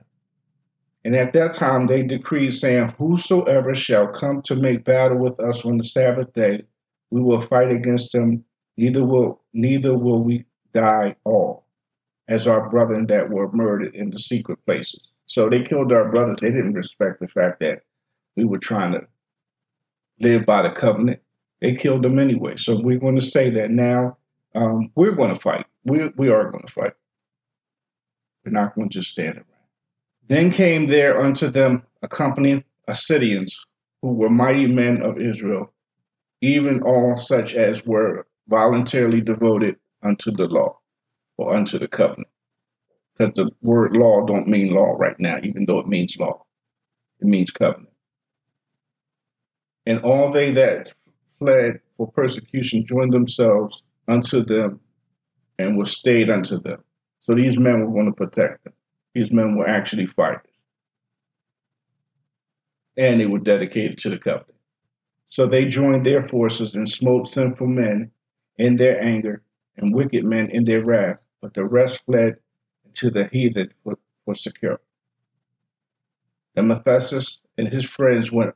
And 1.04 1.16
at 1.16 1.34
that 1.34 1.56
time 1.56 1.88
they 1.88 2.04
decreed, 2.04 2.54
saying, 2.54 2.96
Whosoever 2.98 3.76
shall 3.76 4.08
come 4.08 4.42
to 4.44 4.56
make 4.56 4.86
battle 4.86 5.18
with 5.18 5.40
us 5.40 5.66
on 5.66 5.78
the 5.78 5.84
Sabbath 5.84 6.34
day, 6.34 6.64
we 7.12 7.22
will 7.22 7.42
fight 7.42 7.72
against 7.72 8.12
them, 8.12 8.44
neither 8.78 9.06
will 9.06 9.42
neither 9.54 9.98
will 9.98 10.24
we 10.24 10.46
die 10.74 11.16
all, 11.24 11.66
as 12.28 12.48
our 12.48 12.70
brethren 12.70 13.08
that 13.08 13.30
were 13.30 13.52
murdered 13.52 13.96
in 13.96 14.10
the 14.10 14.20
secret 14.20 14.64
places. 14.66 15.10
So 15.28 15.50
they 15.50 15.64
killed 15.64 15.92
our 15.92 16.12
brothers. 16.12 16.38
They 16.42 16.50
didn't 16.50 16.74
respect 16.74 17.20
the 17.20 17.28
fact 17.28 17.60
that 17.62 17.82
we 18.36 18.46
were 18.46 18.60
trying 18.60 18.94
to 18.94 19.08
live 20.20 20.46
by 20.46 20.62
the 20.62 20.72
covenant. 20.72 21.22
They 21.62 21.74
killed 21.74 22.04
them 22.04 22.20
anyway. 22.20 22.58
So 22.58 22.80
we're 22.80 23.00
going 23.00 23.20
to 23.20 23.26
say 23.26 23.50
that 23.52 23.72
now 23.72 24.18
um, 24.54 24.92
we're 24.96 25.16
going 25.16 25.34
to 25.34 25.40
fight. 25.40 25.66
We, 25.84 26.10
we 26.18 26.30
are 26.30 26.52
going 26.52 26.66
to 26.66 26.74
fight. 26.74 26.94
We're 28.46 28.52
not 28.52 28.76
going 28.76 28.90
to 28.90 29.00
just 29.00 29.12
stand 29.12 29.36
around. 29.36 29.46
Then 30.28 30.52
came 30.52 30.88
there 30.88 31.24
unto 31.24 31.50
them 31.50 31.84
a 32.02 32.08
company 32.08 32.52
of 32.54 32.64
Assyrians, 32.88 33.58
who 34.02 34.14
were 34.14 34.30
mighty 34.30 34.68
men 34.68 35.02
of 35.02 35.20
Israel, 35.20 35.74
even 36.42 36.82
all 36.84 37.18
such 37.18 37.56
as 37.56 37.86
were 37.86 38.28
voluntarily 38.48 39.22
devoted 39.22 39.76
unto 40.04 40.32
the 40.32 40.48
law 40.48 40.78
or 41.38 41.56
unto 41.56 41.80
the 41.80 41.88
covenant. 41.88 42.28
Because 43.18 43.34
the 43.36 43.50
word 43.62 43.96
law 43.96 44.26
don't 44.26 44.48
mean 44.48 44.74
law 44.74 44.96
right 44.98 45.20
now, 45.20 45.40
even 45.42 45.66
though 45.66 45.80
it 45.80 45.88
means 45.88 46.18
law. 46.20 46.46
It 47.22 47.28
means 47.28 47.52
covenant. 47.52 47.94
And 49.86 50.00
all 50.00 50.32
they 50.32 50.52
that 50.52 50.94
fled 51.40 51.80
for 51.98 52.12
persecution 52.12 52.86
joined 52.86 53.14
themselves 53.14 53.84
unto 54.08 54.44
them 54.44 54.80
and 55.58 55.78
were 55.78 55.86
stayed 55.86 56.30
unto 56.30 56.60
them. 56.60 56.84
So 57.22 57.36
these 57.36 57.58
men 57.58 57.86
were 57.86 57.94
going 57.94 58.08
to 58.08 58.12
protect 58.12 58.64
them. 58.64 58.74
These 59.14 59.32
men 59.32 59.56
were 59.56 59.68
actually 59.68 60.06
fighters. 60.06 60.42
And 62.98 63.20
they 63.20 63.26
were 63.26 63.40
dedicated 63.40 63.98
to 64.00 64.10
the 64.10 64.18
covenant. 64.18 64.55
So 65.30 65.48
they 65.48 65.66
joined 65.66 66.06
their 66.06 66.28
forces 66.28 66.76
and 66.76 66.88
smote 66.88 67.28
sinful 67.28 67.68
men 67.68 68.12
in 68.58 68.76
their 68.78 69.02
anger 69.04 69.44
and 69.78 69.94
wicked 69.94 70.24
men 70.24 70.50
in 70.50 70.64
their 70.64 70.84
wrath, 70.84 71.18
but 71.42 71.54
the 71.54 71.66
rest 71.66 72.04
fled 72.06 72.36
to 72.96 73.10
the 73.10 73.28
heathen 73.32 73.74
for, 73.84 73.98
for 74.24 74.36
secure. 74.36 74.80
Then 76.56 76.68
Methuselah 76.68 77.22
and 77.58 77.68
his 77.68 77.84
friends 77.86 78.32
went 78.32 78.56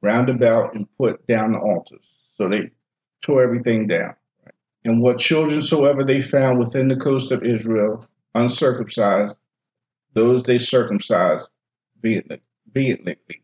round 0.00 0.28
about 0.28 0.74
and 0.74 0.86
put 0.96 1.26
down 1.26 1.52
the 1.52 1.58
altars. 1.58 2.06
So 2.36 2.48
they 2.48 2.70
tore 3.22 3.42
everything 3.42 3.88
down. 3.88 4.14
And 4.84 5.02
what 5.02 5.18
children 5.18 5.62
soever 5.62 6.04
they 6.04 6.20
found 6.20 6.60
within 6.60 6.86
the 6.86 6.96
coast 6.96 7.32
of 7.32 7.42
Israel, 7.42 8.06
uncircumcised, 8.36 9.36
those 10.12 10.44
they 10.44 10.58
circumcised 10.58 11.48
vehemently. 12.02 13.42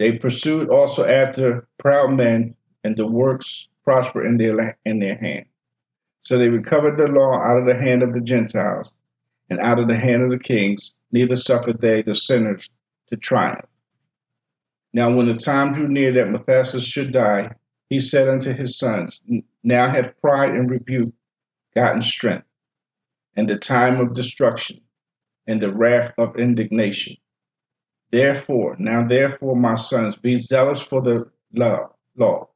They 0.00 0.12
pursued 0.12 0.70
also 0.70 1.04
after 1.04 1.68
proud 1.76 2.14
men, 2.14 2.56
and 2.82 2.96
the 2.96 3.06
works 3.06 3.68
prosper 3.84 4.24
in 4.24 4.38
their 4.38 4.78
in 4.86 4.98
their 4.98 5.16
hand. 5.16 5.44
So 6.22 6.38
they 6.38 6.48
recovered 6.48 6.96
the 6.96 7.12
law 7.12 7.38
out 7.38 7.58
of 7.58 7.66
the 7.66 7.76
hand 7.76 8.02
of 8.02 8.14
the 8.14 8.22
Gentiles 8.22 8.90
and 9.50 9.60
out 9.60 9.78
of 9.78 9.88
the 9.88 9.98
hand 9.98 10.22
of 10.22 10.30
the 10.30 10.38
kings, 10.38 10.94
neither 11.12 11.36
suffered 11.36 11.82
they 11.82 12.00
the 12.00 12.14
sinners 12.14 12.70
to 13.08 13.18
triumph. 13.18 13.66
Now, 14.94 15.14
when 15.14 15.26
the 15.26 15.34
time 15.34 15.74
drew 15.74 15.86
near 15.86 16.12
that 16.12 16.30
Methuselah 16.30 16.80
should 16.80 17.12
die, 17.12 17.52
he 17.90 18.00
said 18.00 18.26
unto 18.26 18.54
his 18.54 18.78
sons, 18.78 19.20
Now 19.62 19.90
hath 19.90 20.18
pride 20.22 20.52
and 20.52 20.70
rebuke 20.70 21.12
gotten 21.74 22.00
strength, 22.00 22.46
and 23.36 23.46
the 23.46 23.58
time 23.58 24.00
of 24.00 24.14
destruction, 24.14 24.80
and 25.46 25.60
the 25.60 25.74
wrath 25.74 26.14
of 26.16 26.38
indignation. 26.38 27.18
Therefore, 28.12 28.76
now 28.78 29.06
therefore, 29.06 29.54
my 29.54 29.76
sons, 29.76 30.16
be 30.16 30.36
zealous 30.36 30.82
for 30.82 31.00
the 31.00 31.30
law, 31.54 31.90
law, 32.16 32.48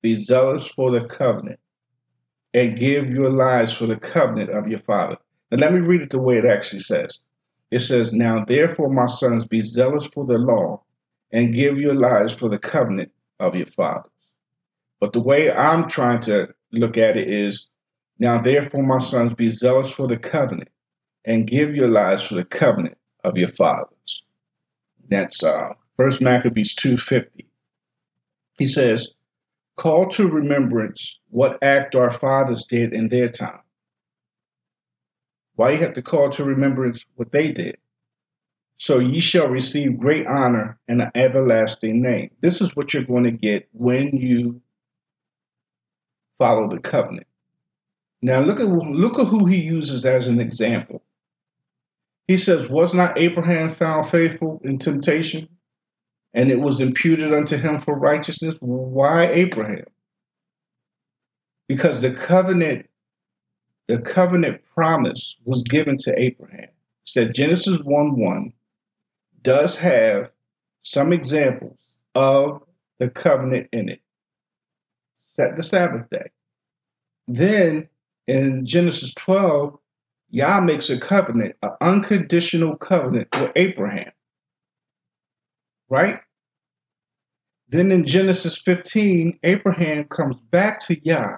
be 0.00 0.16
zealous 0.16 0.66
for 0.66 0.90
the 0.90 1.04
covenant 1.04 1.60
and 2.54 2.78
give 2.78 3.10
your 3.10 3.30
lives 3.30 3.72
for 3.72 3.86
the 3.86 3.96
covenant 3.96 4.50
of 4.50 4.68
your 4.68 4.78
father. 4.80 5.16
And 5.50 5.60
let 5.60 5.72
me 5.72 5.80
read 5.80 6.02
it 6.02 6.10
the 6.10 6.18
way 6.18 6.38
it 6.38 6.46
actually 6.46 6.80
says. 6.80 7.18
It 7.70 7.80
says, 7.80 8.12
Now 8.12 8.44
therefore, 8.44 8.90
my 8.90 9.06
sons, 9.06 9.46
be 9.46 9.60
zealous 9.60 10.06
for 10.06 10.24
the 10.24 10.38
law 10.38 10.82
and 11.30 11.54
give 11.54 11.78
your 11.78 11.94
lives 11.94 12.32
for 12.34 12.48
the 12.48 12.58
covenant 12.58 13.12
of 13.38 13.54
your 13.54 13.66
fathers. 13.66 14.10
But 15.00 15.12
the 15.12 15.20
way 15.20 15.50
I'm 15.50 15.88
trying 15.88 16.20
to 16.22 16.48
look 16.72 16.96
at 16.96 17.16
it 17.16 17.28
is, 17.28 17.68
Now 18.18 18.40
therefore, 18.40 18.82
my 18.82 18.98
sons, 18.98 19.34
be 19.34 19.50
zealous 19.50 19.92
for 19.92 20.06
the 20.08 20.18
covenant 20.18 20.68
and 21.24 21.46
give 21.46 21.74
your 21.74 21.88
lives 21.88 22.22
for 22.22 22.34
the 22.34 22.44
covenant 22.44 22.96
of 23.24 23.36
your 23.36 23.48
fathers. 23.48 24.22
That's 25.12 25.42
uh, 25.42 25.74
First 25.96 26.20
Maccabees 26.20 26.74
2.50. 26.74 27.46
He 28.58 28.66
says, 28.66 29.12
Call 29.76 30.08
to 30.10 30.28
remembrance 30.28 31.18
what 31.30 31.62
act 31.62 31.94
our 31.94 32.10
fathers 32.10 32.64
did 32.64 32.92
in 32.92 33.08
their 33.08 33.28
time. 33.28 33.60
Why 35.56 35.72
you 35.72 35.78
have 35.78 35.94
to 35.94 36.02
call 36.02 36.30
to 36.30 36.44
remembrance 36.44 37.04
what 37.16 37.32
they 37.32 37.52
did? 37.52 37.76
So 38.78 38.98
ye 38.98 39.20
shall 39.20 39.48
receive 39.48 39.98
great 39.98 40.26
honor 40.26 40.78
and 40.88 41.02
an 41.02 41.10
everlasting 41.14 42.02
name. 42.02 42.30
This 42.40 42.60
is 42.60 42.74
what 42.74 42.92
you're 42.92 43.04
going 43.04 43.24
to 43.24 43.30
get 43.30 43.68
when 43.72 44.16
you 44.16 44.60
follow 46.38 46.68
the 46.68 46.80
covenant. 46.80 47.26
Now 48.22 48.40
look 48.40 48.60
at 48.60 48.66
look 48.66 49.18
at 49.18 49.26
who 49.26 49.46
he 49.46 49.58
uses 49.58 50.04
as 50.04 50.26
an 50.26 50.40
example. 50.40 51.02
He 52.28 52.36
says, 52.36 52.68
Was 52.68 52.94
not 52.94 53.18
Abraham 53.18 53.70
found 53.70 54.08
faithful 54.08 54.60
in 54.64 54.78
temptation? 54.78 55.48
and 56.34 56.50
it 56.50 56.60
was 56.60 56.80
imputed 56.80 57.32
unto 57.32 57.56
him 57.56 57.80
for 57.80 57.94
righteousness. 57.94 58.56
Why 58.60 59.26
Abraham? 59.26 59.84
Because 61.68 62.00
the 62.00 62.12
covenant, 62.12 62.88
the 63.86 63.98
covenant 63.98 64.62
promise 64.74 65.36
was 65.44 65.62
given 65.62 65.96
to 65.98 66.18
Abraham. 66.18 66.68
said 67.04 67.34
Genesis 67.34 67.78
1 67.82 68.18
1 68.18 68.52
does 69.42 69.76
have 69.76 70.30
some 70.82 71.12
examples 71.12 71.78
of 72.14 72.62
the 72.98 73.10
covenant 73.10 73.68
in 73.72 73.88
it. 73.88 74.00
Set 75.34 75.56
the 75.56 75.62
Sabbath 75.62 76.08
day. 76.10 76.30
Then 77.26 77.88
in 78.26 78.64
Genesis 78.64 79.14
12, 79.14 79.78
Yah 80.32 80.60
makes 80.60 80.90
a 80.90 80.98
covenant, 80.98 81.54
an 81.62 81.70
unconditional 81.80 82.76
covenant 82.76 83.28
with 83.38 83.52
Abraham 83.54 84.10
right? 85.92 86.20
Then 87.68 87.92
in 87.92 88.06
Genesis 88.06 88.56
15, 88.56 89.38
Abraham 89.42 90.04
comes 90.04 90.36
back 90.50 90.80
to 90.86 90.98
Yah 91.06 91.36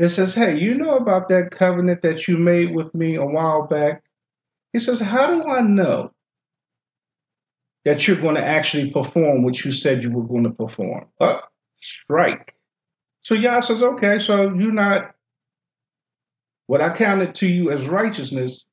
and 0.00 0.10
says, 0.10 0.34
Hey, 0.34 0.58
you 0.58 0.74
know 0.74 0.96
about 0.96 1.28
that 1.28 1.52
covenant 1.52 2.02
that 2.02 2.26
you 2.26 2.36
made 2.36 2.74
with 2.74 2.92
me 2.92 3.14
a 3.14 3.24
while 3.24 3.68
back? 3.68 4.02
He 4.72 4.80
says, 4.80 4.98
How 4.98 5.28
do 5.28 5.48
I 5.48 5.60
know 5.60 6.10
that 7.84 8.06
you're 8.06 8.20
going 8.20 8.34
to 8.34 8.44
actually 8.44 8.90
perform 8.90 9.44
what 9.44 9.64
you 9.64 9.70
said 9.70 10.02
you 10.02 10.10
were 10.10 10.26
going 10.26 10.42
to 10.42 10.50
perform? 10.50 11.06
Uh, 11.20 11.38
strike. 11.78 12.52
So 13.22 13.36
Yah 13.36 13.60
says, 13.60 13.80
Okay, 13.80 14.18
so 14.18 14.52
you're 14.54 14.72
not 14.72 15.14
what 16.68 16.82
I 16.82 16.90
counted 16.90 17.34
to 17.36 17.48
you 17.48 17.70
as 17.70 17.88
righteousness. 17.88 18.64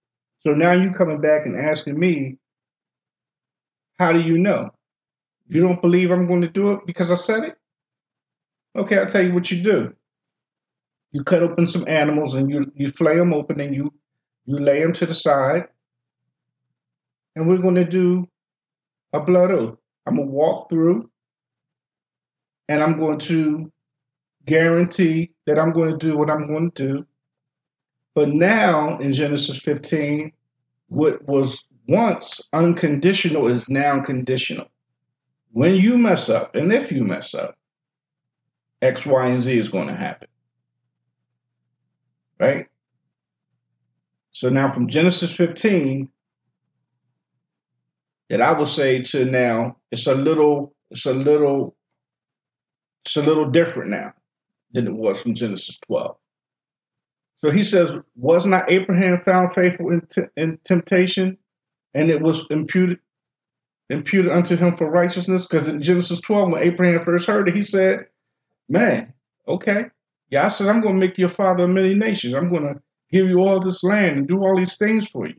So 0.42 0.52
now 0.52 0.74
you 0.74 0.92
coming 0.92 1.22
back 1.22 1.46
and 1.46 1.60
asking 1.60 1.98
me, 1.98 2.38
How 3.98 4.12
do 4.12 4.20
you 4.20 4.38
know? 4.38 4.70
You 5.48 5.62
don't 5.62 5.82
believe 5.82 6.12
I'm 6.12 6.28
going 6.28 6.42
to 6.42 6.50
do 6.50 6.72
it 6.72 6.82
because 6.86 7.10
I 7.10 7.16
said 7.16 7.44
it? 7.44 7.56
Okay, 8.75 9.00
I'll 9.00 9.08
tell 9.08 9.24
you 9.24 9.34
what 9.34 9.50
you 9.50 9.64
do. 9.64 9.96
You 11.14 11.24
cut 11.24 11.42
open 11.42 11.68
some 11.68 11.86
animals 11.88 12.34
and 12.34 12.50
you, 12.50 12.70
you 12.75 12.90
flay 12.90 13.16
them 13.16 13.34
open 13.34 13.62
and 13.62 13.74
you, 13.74 13.94
you 14.46 14.58
lay 14.58 14.82
them 14.82 14.92
to 14.94 15.06
the 15.06 15.16
side. 15.16 15.64
And 17.38 17.48
we're 17.48 17.62
going 17.62 17.75
to 17.75 17.86
do 17.86 18.25
a 19.14 19.22
blood 19.22 19.52
oath. 19.52 19.78
I'm 20.06 20.18
going 20.18 20.28
to 20.28 20.34
walk 20.34 20.70
through 20.70 21.10
and 22.68 22.84
I'm 22.84 23.00
going 23.00 23.20
to 23.20 23.72
guarantee 24.46 25.32
that 25.48 25.58
I'm 25.58 25.72
going 25.72 25.98
to 25.98 25.98
do 25.98 26.18
what 26.18 26.30
I'm 26.30 26.48
going 26.48 26.72
to 26.72 26.88
do. 26.88 27.06
But 28.15 28.29
now 28.29 28.98
in 28.98 29.13
Genesis 29.13 29.60
15, 29.60 30.31
what 30.88 31.24
was 31.27 31.65
once 31.88 32.41
unconditional 32.53 33.48
is 33.48 33.69
now 33.69 34.01
conditional 34.01 34.67
when 35.55 35.75
you 35.75 35.98
mess 35.98 36.27
up, 36.27 36.53
and 36.53 36.74
if 36.74 36.91
you 36.91 37.01
mess 37.01 37.34
up, 37.34 37.55
X, 38.81 39.05
Y, 39.05 39.25
and 39.27 39.41
Z 39.41 39.57
is 39.57 39.69
going 39.69 39.88
to 39.88 39.95
happen. 39.95 40.27
Right? 42.38 42.67
So 44.34 44.50
now 44.50 44.69
from 44.69 44.89
Genesis 44.89 45.31
15, 45.31 46.10
that 48.29 48.41
I 48.41 48.51
will 48.51 48.65
say 48.65 49.01
to 49.01 49.24
now, 49.24 49.77
it's 49.91 50.07
a 50.07 50.13
little, 50.13 50.75
it's 50.91 51.05
a 51.05 51.13
little, 51.13 51.74
it's 53.05 53.15
a 53.15 53.22
little 53.22 53.50
different 53.50 53.91
now 53.91 54.13
than 54.74 54.88
it 54.88 54.93
was 54.93 55.22
from 55.22 55.36
Genesis 55.36 55.77
12. 55.88 56.17
So 57.46 57.52
he 57.52 57.62
says, 57.62 57.92
Was 58.16 58.48
not 58.48 58.72
Abraham 58.72 59.22
found 59.24 59.54
faithful 59.54 59.92
in, 59.92 60.02
t- 60.10 60.24
in 60.36 60.58
temptation 60.64 61.38
and 61.94 62.10
it 62.10 62.20
was 62.20 62.44
imputed 62.50 62.98
imputed 63.92 64.32
unto 64.32 64.56
him 64.56 64.75
for 64.78 64.90
righteousness? 64.90 65.46
Because 65.46 65.68
in 65.68 65.80
Genesis 65.80 66.20
12, 66.22 66.52
when 66.52 66.64
Abraham 66.64 67.04
first 67.04 67.28
heard 67.28 67.48
it, 67.48 67.56
he 67.56 67.62
said, 67.62 68.08
Man, 68.68 69.14
okay. 69.48 69.86
Yeah, 70.32 70.48
I 70.48 70.50
said, 70.50 70.68
I'm 70.68 70.82
going 70.82 71.00
to 71.00 71.00
make 71.00 71.20
your 71.20 71.30
father 71.30 71.66
of 71.66 71.70
many 71.70 71.94
nations. 71.94 72.34
I'm 72.34 72.50
going 72.50 72.64
to 72.64 72.82
give 73.12 73.28
you 73.28 73.42
all 73.42 73.60
this 73.60 73.84
land 73.84 74.18
and 74.18 74.28
do 74.28 74.40
all 74.40 74.58
these 74.58 74.78
things 74.78 75.08
for 75.08 75.28
you. 75.28 75.36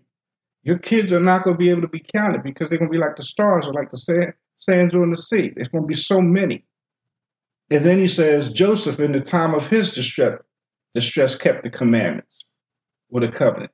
Your 0.62 0.78
kids 0.78 1.12
are 1.12 1.18
not 1.18 1.42
going 1.42 1.56
to 1.56 1.58
be 1.58 1.70
able 1.70 1.82
to 1.82 1.88
be 1.88 2.04
counted 2.14 2.44
because 2.44 2.70
they're 2.70 2.78
going 2.78 2.90
to 2.90 2.96
be 2.96 3.02
like 3.02 3.16
the 3.16 3.24
stars 3.24 3.66
or 3.66 3.72
like 3.72 3.90
the 3.90 3.98
sand, 3.98 4.32
sands 4.60 4.94
on 4.94 5.10
the 5.10 5.16
sea. 5.16 5.50
There's 5.56 5.68
going 5.68 5.82
to 5.82 5.88
be 5.88 5.94
so 5.94 6.20
many. 6.20 6.64
And 7.68 7.84
then 7.84 7.98
he 7.98 8.06
says, 8.06 8.50
Joseph, 8.50 9.00
in 9.00 9.10
the 9.10 9.20
time 9.20 9.54
of 9.54 9.66
his 9.66 9.90
distress, 9.90 10.38
distress 10.96 11.36
kept 11.36 11.62
the 11.62 11.68
commandments 11.68 12.44
with 13.10 13.22
a 13.22 13.28
covenant 13.30 13.70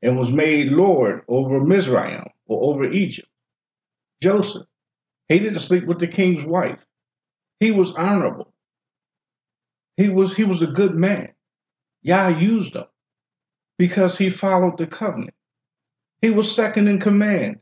and 0.00 0.18
was 0.18 0.32
made 0.32 0.68
Lord 0.68 1.20
over 1.28 1.60
Mizraim 1.60 2.24
or 2.46 2.74
over 2.74 2.90
Egypt. 2.90 3.28
Joseph. 4.22 4.66
He 5.28 5.38
didn't 5.38 5.58
sleep 5.58 5.84
with 5.84 5.98
the 5.98 6.06
king's 6.08 6.42
wife. 6.42 6.80
He 7.60 7.70
was 7.70 7.92
honorable. 7.92 8.54
He 9.98 10.08
was 10.08 10.34
he 10.34 10.44
was 10.44 10.62
a 10.62 10.66
good 10.66 10.94
man. 10.94 11.34
Yah 12.02 12.28
used 12.28 12.74
him 12.74 12.84
because 13.78 14.16
he 14.16 14.30
followed 14.30 14.78
the 14.78 14.86
covenant. 14.86 15.34
He 16.22 16.30
was 16.30 16.54
second 16.54 16.88
in 16.88 16.98
command. 16.98 17.60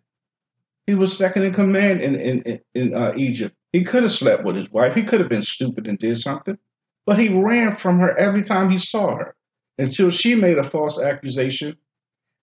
He 0.86 0.94
was 0.94 1.16
second 1.16 1.42
in 1.42 1.52
command 1.52 2.00
in 2.02 2.14
in 2.14 2.60
in 2.74 2.94
uh, 2.94 3.14
Egypt. 3.16 3.56
He 3.72 3.82
could 3.82 4.04
have 4.04 4.12
slept 4.12 4.44
with 4.44 4.54
his 4.54 4.70
wife. 4.70 4.94
He 4.94 5.02
could 5.02 5.18
have 5.18 5.28
been 5.28 5.42
stupid 5.42 5.88
and 5.88 5.98
did 5.98 6.18
something, 6.18 6.58
but 7.06 7.18
he 7.18 7.28
ran 7.28 7.74
from 7.76 7.98
her 7.98 8.16
every 8.18 8.42
time 8.42 8.70
he 8.70 8.78
saw 8.78 9.16
her 9.16 9.34
until 9.78 10.10
she 10.10 10.34
made 10.34 10.58
a 10.58 10.64
false 10.64 11.00
accusation 11.00 11.76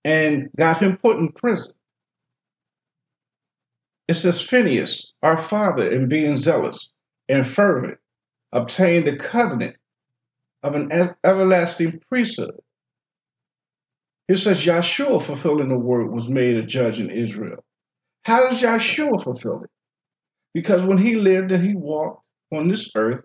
and 0.04 0.50
got 0.58 0.82
him 0.82 0.98
put 0.98 1.18
in 1.18 1.32
prison. 1.32 1.74
It 4.08 4.16
says 4.16 4.42
Phineas, 4.42 5.14
our 5.22 5.42
father, 5.42 5.88
in 5.88 6.10
being 6.10 6.36
zealous 6.36 6.90
and 7.28 7.46
fervent, 7.46 8.00
obtained 8.52 9.06
the 9.06 9.16
covenant 9.16 9.76
of 10.64 10.76
an 10.76 11.16
everlasting 11.24 12.02
priesthood. 12.10 12.60
It 14.28 14.38
says 14.38 14.66
Yahshua, 14.66 15.24
fulfilling 15.24 15.70
the 15.70 15.80
word, 15.80 16.12
was 16.12 16.28
made 16.28 16.56
a 16.56 16.64
judge 16.64 17.00
in 17.00 17.10
Israel. 17.10 17.64
How 18.24 18.50
does 18.50 18.62
Yahshua 18.62 19.24
fulfill 19.24 19.64
it? 19.64 19.70
Because 20.54 20.84
when 20.84 20.98
he 20.98 21.16
lived 21.16 21.52
and 21.52 21.64
he 21.64 21.76
walked 21.76 22.24
on 22.52 22.68
this 22.68 22.92
earth, 22.96 23.24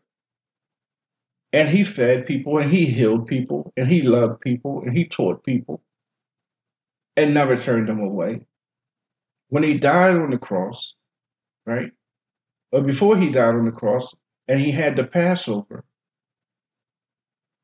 and 1.55 1.69
he 1.69 1.85
fed 1.85 2.27
people, 2.27 2.59
and 2.59 2.73
he 2.73 2.85
healed 2.85 3.29
people, 3.29 3.73
and 3.77 3.87
he 3.87 4.03
loved 4.03 4.41
people, 4.41 4.83
and 4.83 4.93
he 4.93 5.05
taught 5.05 5.45
people, 5.45 5.81
and 7.17 7.33
never 7.33 7.57
turned 7.57 7.89
them 7.89 8.01
away. 8.01 8.45
When 9.51 9.63
he 9.63 9.79
died 9.79 10.17
on 10.17 10.31
the 10.31 10.39
cross, 10.39 10.95
right? 11.65 11.93
But 12.73 12.87
before 12.87 13.17
he 13.17 13.31
died 13.31 13.55
on 13.55 13.67
the 13.67 13.71
cross, 13.71 14.13
and 14.49 14.59
he 14.59 14.73
had 14.73 14.97
the 14.97 15.05
Passover, 15.05 15.85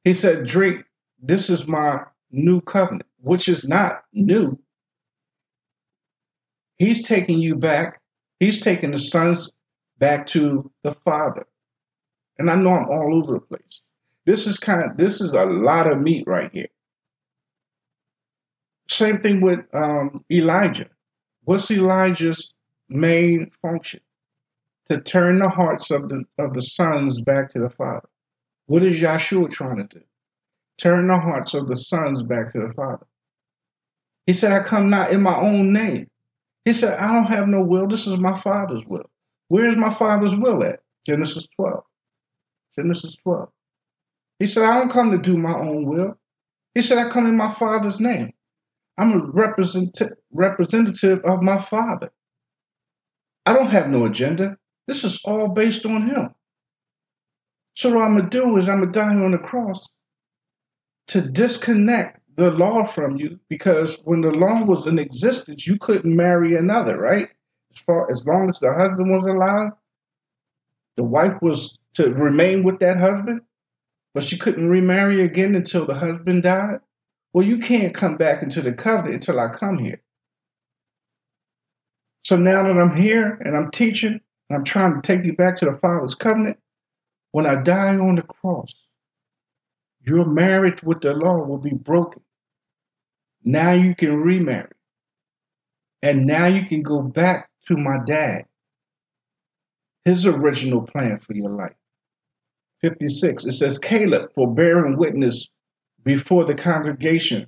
he 0.05 0.15
said, 0.15 0.47
Drink, 0.47 0.85
this 1.21 1.51
is 1.51 1.67
my 1.67 2.05
new 2.31 2.61
covenant, 2.61 3.09
which 3.19 3.49
is 3.49 3.67
not 3.67 4.05
new. 4.13 4.57
He's 6.79 7.03
taking 7.03 7.41
you 7.41 7.57
back. 7.57 8.01
He's 8.39 8.61
taking 8.61 8.93
the 8.93 9.01
sons 9.01 9.51
back 9.99 10.27
to 10.29 10.71
the 10.85 10.95
Father. 10.95 11.45
And 12.41 12.51
I 12.51 12.55
know 12.55 12.71
I'm 12.71 12.89
all 12.89 13.15
over 13.15 13.35
the 13.35 13.41
place. 13.41 13.83
This 14.25 14.47
is 14.47 14.57
kind 14.57 14.83
of 14.83 14.97
this 14.97 15.21
is 15.21 15.35
a 15.35 15.45
lot 15.45 15.87
of 15.87 16.01
meat 16.01 16.25
right 16.27 16.51
here. 16.51 16.69
Same 18.89 19.21
thing 19.21 19.43
with 19.43 19.61
um, 19.75 20.25
Elijah. 20.33 20.89
What's 21.45 21.71
Elijah's 21.71 22.55
main 22.89 23.51
function? 23.61 24.01
To 24.89 25.03
turn 25.03 25.39
the 25.39 25.51
hearts 25.51 25.91
of 25.91 26.09
the 26.09 26.25
of 26.39 26.55
the 26.55 26.63
sons 26.63 27.21
back 27.21 27.51
to 27.51 27.59
the 27.59 27.69
Father. 27.69 28.09
What 28.67 28.83
is 28.85 29.03
Yahshua 29.03 29.51
trying 29.51 29.77
to 29.77 29.99
do? 29.99 30.05
Turn 30.79 31.09
the 31.09 31.19
hearts 31.19 31.53
of 31.53 31.69
the 31.69 31.77
sons 31.77 32.23
back 32.23 32.51
to 32.53 32.59
the 32.61 32.73
Father. 32.75 33.07
He 34.25 34.33
said, 34.33 34.53
I 34.53 34.61
come 34.61 34.89
not 34.89 35.11
in 35.11 35.21
my 35.21 35.39
own 35.39 35.75
name. 35.75 36.09
He 36.65 36.73
said, 36.73 36.99
I 36.99 37.13
don't 37.13 37.27
have 37.27 37.49
no 37.49 37.63
will. 37.63 37.87
This 37.87 38.07
is 38.07 38.17
my 38.17 38.35
Father's 38.35 38.85
will. 38.87 39.11
Where 39.49 39.69
is 39.69 39.77
my 39.77 39.91
Father's 39.91 40.35
will 40.35 40.65
at? 40.65 40.81
Genesis 41.05 41.47
12. 41.57 41.85
Genesis 42.77 43.17
12. 43.17 43.49
He 44.39 44.47
said, 44.47 44.65
I 44.65 44.79
don't 44.79 44.91
come 44.91 45.11
to 45.12 45.19
do 45.19 45.37
my 45.37 45.55
own 45.55 45.87
will. 45.87 46.19
He 46.75 46.83
said, 46.83 46.99
I 46.99 47.11
come 47.11 47.27
in 47.27 47.37
my 47.37 47.53
Father's 47.53 48.00
name. 48.00 48.33
I'm 48.99 49.12
a 49.12 49.27
represent- 49.27 50.00
representative 50.33 51.21
of 51.25 51.43
my 51.43 51.61
Father. 51.61 52.12
I 53.47 53.55
don't 53.55 53.69
have 53.71 53.89
no 53.89 54.05
agenda. 54.07 54.57
This 54.87 55.05
is 55.05 55.21
all 55.25 55.49
based 55.49 55.87
on 55.87 56.05
Him. 56.09 56.35
So 57.77 57.91
what 57.91 58.03
I'm 58.05 58.17
gonna 58.17 58.31
do 58.31 58.57
is 58.59 58.69
I'm 58.69 58.81
gonna 58.81 58.93
die 58.93 59.15
on 59.15 59.33
the 59.33 59.39
cross 59.39 59.87
to 61.09 61.23
disconnect 61.23 62.21
the 62.37 62.50
law 62.50 62.85
from 62.85 63.17
you 63.17 63.41
because 63.49 63.99
when 64.04 64.21
the 64.23 64.30
law 64.30 64.65
was 64.65 64.87
in 64.87 64.99
existence, 64.99 65.67
you 65.67 65.78
couldn't 65.78 66.15
marry 66.15 66.56
another, 66.56 66.99
right? 66.99 67.28
As 67.73 67.78
far 67.80 68.11
as 68.11 68.26
long 68.26 68.50
as 68.50 68.59
the 68.61 68.73
husband 68.73 69.11
was 69.11 69.26
alive, 69.26 69.73
the 70.97 71.04
wife 71.04 71.41
was 71.43 71.78
to 71.95 72.11
remain 72.11 72.63
with 72.63 72.79
that 72.81 72.99
husband, 72.99 73.43
but 74.15 74.23
she 74.25 74.39
couldn't 74.39 74.71
remarry 74.71 75.23
again 75.23 75.55
until 75.55 75.87
the 75.87 75.95
husband 75.95 76.43
died. 76.43 76.81
Well, 77.33 77.47
you 77.47 77.59
can't 77.59 77.95
come 77.95 78.17
back 78.17 78.43
into 78.43 78.61
the 78.61 78.73
covenant 78.73 79.15
until 79.15 79.41
I 79.41 79.49
come 79.49 79.79
here. 79.79 80.00
So 82.23 82.37
now 82.37 82.63
that 82.63 82.79
I'm 82.79 82.97
here 82.97 83.41
and 83.45 83.57
I'm 83.57 83.71
teaching, 83.71 84.21
and 84.49 84.57
I'm 84.57 84.65
trying 84.65 84.95
to 84.95 85.00
take 85.00 85.25
you 85.25 85.33
back 85.35 85.57
to 85.57 85.65
the 85.65 85.79
Father's 85.79 86.15
covenant, 86.15 86.59
when 87.33 87.47
I 87.47 87.63
die 87.63 87.97
on 87.97 88.17
the 88.17 88.23
cross, 88.23 88.73
your 90.03 90.25
marriage 90.25 90.83
with 90.83 91.00
the 91.00 91.13
law 91.13 91.45
will 91.45 91.59
be 91.59 91.75
broken. 91.75 92.23
Now 93.45 93.73
you 93.73 93.95
can 93.95 94.21
remarry. 94.21 94.71
And 96.03 96.26
now 96.26 96.47
you 96.47 96.65
can 96.67 96.83
go 96.83 97.03
back 97.03 97.50
to 97.67 97.76
my 97.76 97.99
dad, 98.07 98.47
his 100.05 100.26
original 100.26 100.83
plan 100.83 101.19
for 101.19 101.35
your 101.35 101.50
life. 101.50 101.75
56, 102.82 103.45
it 103.45 103.52
says, 103.52 103.78
Caleb, 103.78 104.30
for 104.34 104.52
bearing 104.52 104.97
witness 104.97 105.49
before 106.04 106.45
the 106.45 106.54
congregation, 106.54 107.47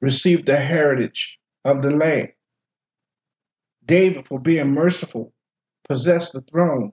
received 0.00 0.46
the 0.46 0.56
heritage 0.56 1.38
of 1.64 1.82
the 1.82 1.90
land. 1.90 2.32
David, 3.84 4.26
for 4.26 4.40
being 4.40 4.72
merciful, 4.72 5.32
possessed 5.88 6.32
the 6.32 6.42
throne 6.42 6.92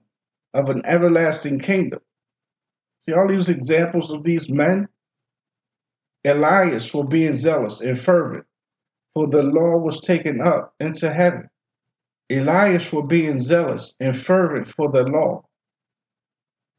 of 0.54 0.68
an 0.68 0.82
everlasting 0.84 1.58
kingdom. 1.58 2.00
See 3.08 3.14
all 3.14 3.28
these 3.28 3.48
examples 3.48 4.12
of 4.12 4.22
these 4.24 4.48
men? 4.48 4.88
Elias 6.24 6.88
for 6.88 7.04
being 7.06 7.36
zealous 7.36 7.80
and 7.80 7.98
fervent, 7.98 8.44
for 9.14 9.26
the 9.26 9.42
law 9.42 9.78
was 9.78 10.00
taken 10.00 10.40
up 10.40 10.74
into 10.80 11.12
heaven. 11.12 11.48
Elias 12.30 12.86
for 12.86 13.06
being 13.06 13.40
zealous 13.40 13.94
and 14.00 14.16
fervent 14.16 14.68
for 14.68 14.90
the 14.90 15.02
law. 15.02 15.44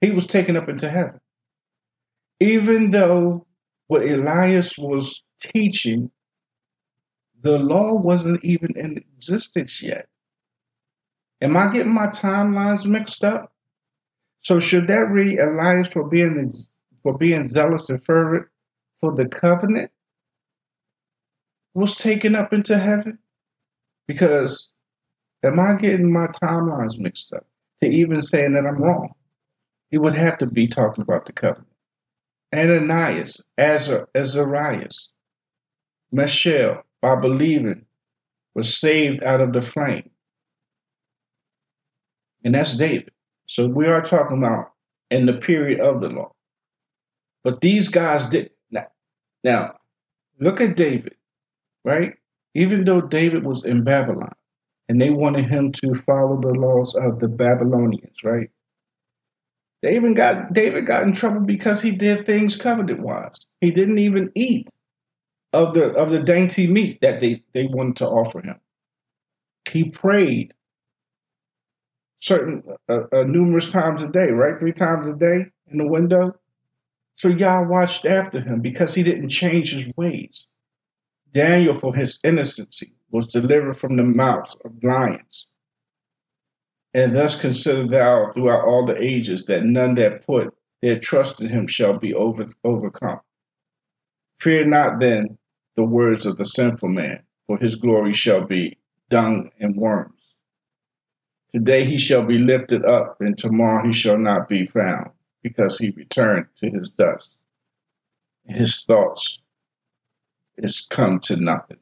He 0.02 0.12
was 0.12 0.28
taken 0.28 0.58
up 0.58 0.70
into 0.70 0.90
heaven. 0.90 1.20
Even 2.40 2.90
though 2.90 3.46
what 3.88 4.04
Elias 4.04 4.78
was 4.78 5.24
teaching, 5.40 6.12
the 7.42 7.60
law 7.60 7.96
wasn't 7.96 8.44
even 8.44 8.74
in 8.76 8.98
existence 8.98 9.82
yet. 9.82 10.08
Am 11.42 11.58
I 11.58 11.72
getting 11.72 11.94
my 11.94 12.08
timelines 12.08 12.86
mixed 12.86 13.24
up? 13.24 13.54
So 14.42 14.60
should 14.60 14.88
that 14.88 15.10
read 15.12 15.40
Elias 15.40 15.90
for 15.90 16.08
being 16.08 16.52
for 17.04 17.18
being 17.18 17.48
zealous 17.48 17.90
and 17.90 18.04
fervent 18.04 18.48
for 19.00 19.16
the 19.16 19.28
covenant 19.28 19.92
was 21.74 21.96
taken 21.96 22.36
up 22.36 22.54
into 22.54 22.78
heaven? 22.78 23.20
Because 24.08 24.70
am 25.44 25.60
I 25.60 25.76
getting 25.76 26.12
my 26.12 26.28
timelines 26.28 26.98
mixed 27.00 27.34
up 27.34 27.46
to 27.82 27.90
even 27.90 28.22
saying 28.22 28.54
that 28.54 28.66
I'm 28.66 28.82
wrong? 28.82 29.12
He 29.92 29.98
would 29.98 30.16
have 30.16 30.38
to 30.40 30.46
be 30.46 30.68
talking 30.68 31.02
about 31.02 31.26
the 31.26 31.34
covenant. 31.34 31.68
Ananias, 32.56 33.42
Azar, 33.58 34.10
Azarias, 34.16 35.10
Misael, 36.14 36.84
by 37.02 37.20
believing, 37.20 37.86
was 38.56 38.78
saved 38.78 39.24
out 39.24 39.42
of 39.42 39.54
the 39.54 39.62
flame. 39.62 40.10
And 42.44 42.56
that's 42.56 42.76
David. 42.76 43.12
So 43.48 43.68
we 43.68 43.88
are 43.88 44.02
talking 44.02 44.38
about 44.38 44.72
in 45.10 45.26
the 45.26 45.34
period 45.34 45.80
of 45.80 46.02
the 46.02 46.10
law. 46.10 46.34
But 47.44 47.62
these 47.62 47.88
guys 47.90 48.26
did 48.26 48.52
now, 48.70 48.88
now 49.44 49.76
look 50.40 50.62
at 50.62 50.78
David, 50.78 51.16
right? 51.84 52.14
Even 52.56 52.86
though 52.86 53.02
David 53.02 53.46
was 53.46 53.66
in 53.66 53.84
Babylon 53.84 54.34
and 54.90 55.02
they 55.02 55.10
wanted 55.10 55.50
him 55.50 55.72
to 55.74 55.96
follow 55.96 56.40
the 56.40 56.54
laws 56.54 56.96
of 56.96 57.20
the 57.20 57.28
Babylonians, 57.28 58.24
right? 58.24 58.50
They 59.82 59.96
even 59.96 60.14
got 60.14 60.54
David 60.54 60.86
got 60.86 61.04
in 61.04 61.14
trouble 61.14 61.42
because 61.42 61.82
he 61.82 61.92
did 61.92 62.26
things 62.26 62.56
covenant 62.56 63.02
wise. 63.02 63.38
He 63.62 63.72
didn't 63.72 64.00
even 64.00 64.32
eat 64.36 64.70
of 65.54 65.74
the 65.74 65.92
of 65.94 66.12
the 66.12 66.20
dainty 66.20 66.68
meat 66.68 67.00
that 67.02 67.20
they, 67.20 67.44
they 67.54 67.66
wanted 67.66 67.98
to 67.98 68.08
offer 68.08 68.42
him. 68.42 68.60
He 69.70 69.86
prayed 69.86 70.54
certain 72.20 72.64
uh, 72.88 73.00
uh, 73.12 73.24
numerous 73.24 73.72
times 73.72 74.04
a 74.04 74.08
day, 74.08 74.28
right? 74.28 74.58
Three 74.58 74.74
times 74.74 75.08
a 75.08 75.14
day 75.14 75.48
in 75.72 75.78
the 75.78 75.88
window. 75.88 76.36
So 77.16 77.28
Yah 77.28 77.64
watched 77.64 78.06
after 78.06 78.40
him 78.40 78.62
because 78.62 78.94
he 78.94 79.04
didn't 79.04 79.30
change 79.30 79.74
his 79.74 79.88
ways. 79.96 80.46
Daniel, 81.34 81.80
for 81.80 81.96
his 81.96 82.20
innocency, 82.24 82.94
was 83.10 83.28
delivered 83.28 83.78
from 83.78 83.98
the 83.98 84.04
mouths 84.04 84.56
of 84.66 84.84
lions. 84.84 85.48
And 86.94 87.16
thus 87.16 87.40
consider 87.40 87.88
thou 87.88 88.32
throughout 88.34 88.66
all 88.66 88.86
the 88.86 89.02
ages 89.02 89.46
that 89.46 89.64
none 89.64 89.96
that 89.96 90.26
put 90.26 90.54
their 90.82 91.00
trust 91.00 91.40
in 91.40 91.48
him 91.48 91.68
shall 91.68 91.98
be 91.98 92.14
over, 92.14 92.46
overcome. 92.64 93.22
Fear 94.40 94.66
not 94.66 95.00
then 95.00 95.38
the 95.76 95.84
words 95.84 96.26
of 96.26 96.38
the 96.38 96.46
sinful 96.46 96.90
man, 96.90 97.24
for 97.48 97.58
his 97.58 97.76
glory 97.76 98.14
shall 98.14 98.46
be 98.46 98.78
dung 99.10 99.52
and 99.60 99.76
worms. 99.78 100.20
Today 101.52 101.86
he 101.86 101.98
shall 101.98 102.26
be 102.26 102.38
lifted 102.38 102.86
up, 102.86 103.18
and 103.20 103.38
tomorrow 103.38 103.86
he 103.86 103.94
shall 103.94 104.18
not 104.18 104.48
be 104.48 104.66
found, 104.66 105.12
because 105.44 105.78
he 105.78 105.92
returned 105.92 106.48
to 106.58 106.70
his 106.70 106.90
dust. 106.90 107.36
His 108.46 108.84
thoughts 108.84 109.40
is 110.58 110.88
come 110.90 111.20
to 111.22 111.36
nothing. 111.36 111.80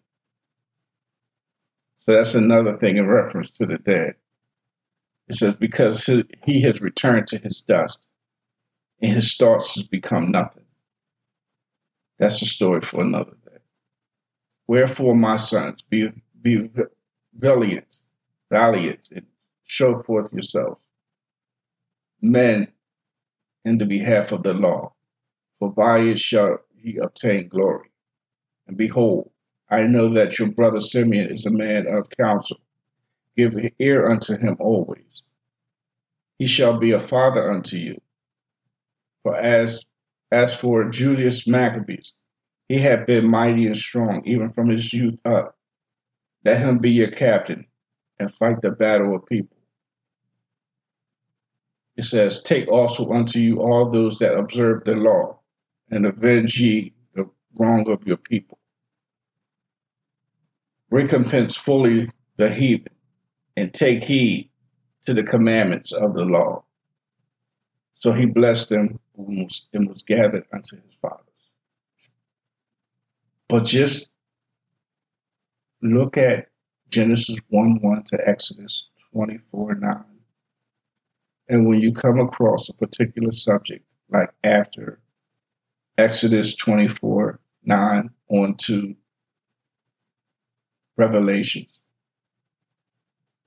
So 2.00 2.13
that's 2.13 2.36
another 2.36 2.78
thing 2.78 2.98
in 2.98 3.08
reference 3.08 3.52
to 3.52 3.65
the 3.65 3.78
dead. 3.78 4.15
It 5.29 5.35
says, 5.35 5.55
because 5.55 6.09
he 6.43 6.61
has 6.63 6.81
returned 6.81 7.27
to 7.27 7.37
his 7.37 7.61
dust, 7.61 7.99
and 9.01 9.13
his 9.13 9.37
thoughts 9.37 9.75
has 9.75 9.83
become 9.83 10.31
nothing. 10.31 10.65
That's 12.17 12.41
a 12.41 12.45
story 12.45 12.81
for 12.81 13.01
another 13.01 13.37
day. 13.45 13.59
Wherefore, 14.67 15.15
my 15.15 15.37
sons, 15.37 15.83
be, 15.83 16.09
be 16.41 16.69
valiant, 17.37 17.97
valiant, 18.51 19.09
and 19.11 19.25
show 19.63 20.01
forth 20.03 20.33
yourselves. 20.33 20.81
Men 22.21 22.67
in 23.65 23.77
the 23.77 23.85
behalf 23.85 24.31
of 24.31 24.43
the 24.43 24.53
law, 24.53 24.93
for 25.59 25.71
by 25.71 25.99
it 25.99 26.19
shall 26.19 26.59
he 26.75 26.97
obtain 26.97 27.47
glory. 27.49 27.89
And 28.67 28.77
behold, 28.77 29.31
I 29.69 29.83
know 29.83 30.13
that 30.15 30.39
your 30.39 30.49
brother 30.49 30.81
Simeon 30.81 31.29
is 31.31 31.45
a 31.45 31.51
man 31.51 31.87
of 31.87 32.09
counsel. 32.09 32.57
Give 33.39 33.71
ear 33.80 34.06
unto 34.06 34.36
him 34.36 34.58
always. 34.60 35.23
He 36.39 36.45
shall 36.45 36.78
be 36.78 36.91
a 36.91 36.99
father 36.99 37.49
unto 37.49 37.78
you. 37.78 38.02
For 39.23 39.34
as 39.34 39.86
as 40.30 40.54
for 40.54 40.89
Julius 40.89 41.47
Maccabees, 41.47 42.12
he 42.67 42.80
had 42.80 43.06
been 43.06 43.32
mighty 43.32 43.65
and 43.65 43.78
strong, 43.78 44.23
even 44.25 44.49
from 44.49 44.67
his 44.67 44.91
youth 44.91 45.21
up. 45.23 45.58
Let 46.43 46.60
him 46.60 46.80
be 46.80 46.91
your 46.91 47.12
captain 47.12 47.65
and 48.19 48.34
fight 48.34 48.62
the 48.62 48.71
battle 48.71 49.15
of 49.15 49.25
people. 49.25 49.56
It 51.95 52.04
says, 52.04 52.41
Take 52.41 52.67
also 52.67 53.10
unto 53.13 53.39
you 53.39 53.62
all 53.62 53.89
those 53.89 54.19
that 54.19 54.34
observe 54.34 54.84
the 54.84 54.95
law, 54.95 55.39
and 55.89 56.06
avenge 56.06 56.60
ye 56.60 56.93
the 57.15 57.30
wrong 57.58 57.89
of 57.89 58.06
your 58.06 58.17
people. 58.17 58.60
Recompense 60.89 61.56
fully 61.56 62.12
the 62.36 62.54
heathen, 62.54 62.93
and 63.60 63.74
take 63.74 64.04
heed 64.04 64.50
to 65.06 65.13
the 65.13 65.24
commandments 65.24 65.91
of 65.91 66.13
the 66.13 66.24
law. 66.24 66.63
So 67.93 68.13
he 68.13 68.26
blessed 68.26 68.69
them 68.69 69.00
and 69.17 69.89
was 69.89 70.04
gathered 70.04 70.45
unto 70.54 70.78
his 70.78 70.95
fathers. 71.02 71.26
But 73.50 73.65
just 73.65 74.10
look 75.82 76.17
at 76.17 76.48
Genesis 76.89 77.38
1 77.50 77.80
1 77.82 78.04
to 78.04 78.17
Exodus 78.26 78.88
24 79.13 79.76
9. 79.76 80.04
And 81.50 81.67
when 81.67 81.82
you 81.82 81.91
come 81.91 82.19
across 82.19 82.69
a 82.69 82.74
particular 82.74 83.32
subject, 83.32 83.84
like 84.10 84.30
after 84.43 85.00
Exodus 85.98 86.56
24 86.56 87.39
9 87.65 88.10
on 88.30 88.56
to 88.56 88.95
Revelations, 90.95 91.78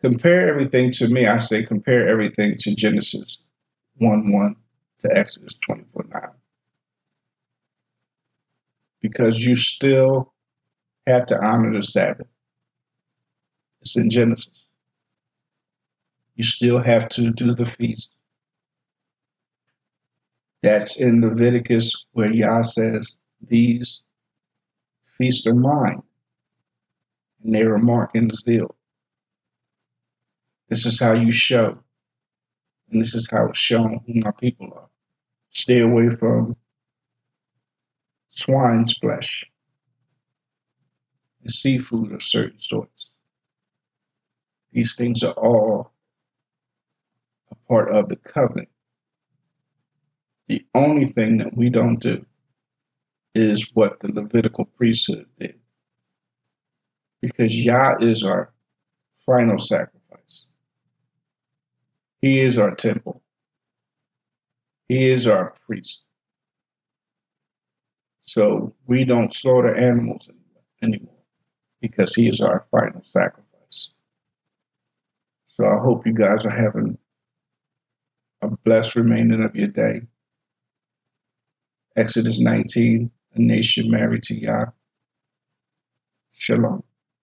compare 0.03 0.49
everything 0.49 0.91
to 0.93 1.09
me. 1.09 1.27
I 1.27 1.39
say 1.39 1.63
compare 1.63 2.09
everything 2.09 2.57
to 2.59 2.75
Genesis 2.75 3.39
1 3.97 4.33
1 4.33 4.57
to 5.01 5.17
Exodus 5.17 5.55
24 5.67 6.07
9. 6.13 6.23
Because 9.01 9.45
you 9.45 9.57
still 9.57 10.33
have 11.07 11.27
to 11.27 11.41
honor 11.41 11.73
the 11.73 11.83
Sabbath. 11.83 12.27
It's 13.81 13.97
in 13.97 14.11
Genesis. 14.11 14.67
You 16.37 16.45
still 16.45 16.83
have 16.83 17.09
to 17.11 17.31
do 17.31 17.55
the 17.55 17.65
feast. 17.65 18.15
That's 20.63 20.97
in 20.97 21.21
Leviticus 21.21 21.93
where 22.13 22.33
Yah 22.33 22.63
says, 22.63 23.17
These 23.49 24.03
feasts 25.19 25.47
are 25.47 25.55
mine. 25.55 26.03
And 27.43 27.55
they 27.55 27.65
remark 27.65 28.13
in 28.15 28.29
the 28.29 28.37
zeal. 28.37 28.77
This 30.73 30.87
is 30.87 30.99
how 30.99 31.13
you 31.13 31.31
show. 31.31 31.77
And 32.91 33.03
this 33.03 33.15
is 33.15 33.29
how 33.31 33.49
it's 33.51 33.59
shown 33.59 34.01
who 34.07 34.21
my 34.21 34.31
people 34.31 34.73
are. 34.75 34.89
Stay 35.51 35.81
away 35.81 36.09
from 36.17 36.57
swine's 38.31 38.95
flesh 38.95 39.45
and 41.43 41.53
seafood 41.53 42.13
of 42.13 42.23
certain 42.23 42.59
sorts. 42.59 43.11
These 44.73 44.95
things 44.95 45.23
are 45.23 45.35
all 45.35 45.93
a 47.51 47.55
part 47.69 47.91
of 47.91 48.09
the 48.09 48.17
covenant. 48.17 48.71
The 50.49 50.65
only 50.75 51.05
thing 51.05 51.37
that 51.37 51.55
we 51.55 51.69
don't 51.69 51.99
do 51.99 52.25
is 53.35 53.69
what 53.75 54.01
the 54.01 54.11
Levitical 54.11 54.65
priesthood 54.65 55.27
did. 55.39 55.61
Because 57.21 57.55
Yah 57.55 57.97
is 58.01 58.25
our 58.25 58.55
final 59.27 59.59
sacrifice. 59.59 60.02
He 62.23 62.41
is 62.41 62.59
our 62.59 62.75
temple. 62.77 63.23
He 64.89 65.11
is 65.11 65.27
our 65.27 65.55
priest. 65.67 66.05
So 68.23 68.75
we 68.87 69.05
don't 69.05 69.35
slaughter 69.35 69.75
animals 69.75 70.29
anymore 70.83 71.15
because 71.81 72.15
he 72.15 72.29
is 72.29 72.41
our 72.41 72.67
final 72.71 73.03
sacrifice. 73.07 73.91
So 75.49 75.67
I 75.67 75.79
hope 75.79 76.07
you 76.07 76.15
guys 76.15 76.45
are 76.45 76.51
having 76.51 76.99
a 78.43 78.49
blessed 78.65 78.97
remaining 78.97 79.43
of 79.43 79.55
your 79.57 79.69
day. 79.69 80.03
Exodus 81.97 82.41
19, 82.41 83.11
a 83.35 83.41
nation 83.41 83.91
married 83.91 84.23
to 84.25 84.35
Yah. 84.35 84.67
Shalom. 86.35 86.82